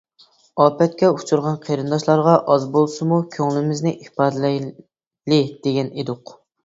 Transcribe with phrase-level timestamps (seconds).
[0.63, 6.35] ئاپەتكە ئۇچرىغان قېرىنداشلارغا ئاز بولسىمۇ كۆڭلىمىزنى ئىپادىلەيلى دېگەن ئىدۇق!